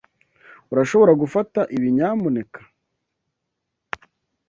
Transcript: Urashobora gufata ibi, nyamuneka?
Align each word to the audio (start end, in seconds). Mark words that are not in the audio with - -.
Urashobora 0.73 1.11
gufata 1.21 1.59
ibi, 1.75 1.87
nyamuneka? 1.95 2.59